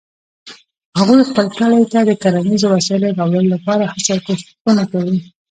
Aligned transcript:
هغوی 0.99 1.27
خپل 1.29 1.45
کلي 1.59 1.83
ته 1.91 1.99
د 2.05 2.11
کرنیزو 2.21 2.67
وسایلو 2.71 3.15
راوړلو 3.19 3.53
لپاره 3.55 3.83
هڅې 3.93 4.09
او 4.15 4.23
کوښښونه 4.27 4.83
کوي 4.91 5.17